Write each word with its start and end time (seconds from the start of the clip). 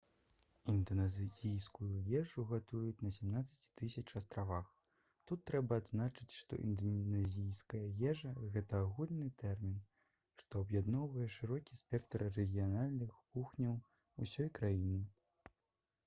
інданезійскую 0.73 1.89
ежу 2.21 2.43
гатуюць 2.51 3.01
на 3.07 3.11
17 3.17 3.83
000 3.97 4.15
астравах 4.21 4.71
тут 5.31 5.43
трэба 5.51 5.77
адзначыць 5.83 6.27
што 6.37 6.59
інданезійская 6.69 7.83
ежа 8.13 8.33
гэта 8.57 8.81
агульны 8.87 9.29
тэрмін 9.43 9.77
што 10.45 10.65
аб'ядноўвае 10.67 11.29
шырокі 11.39 11.79
спектр 11.83 12.27
рэгіянальных 12.41 13.15
кухняў 13.37 13.79
усёй 14.27 14.53
краіны 14.61 15.01